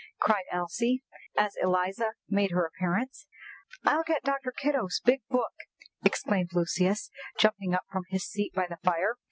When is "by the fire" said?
8.55-9.17